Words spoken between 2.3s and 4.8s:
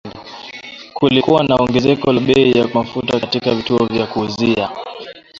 ya mafuta katika vituo vya kuuzia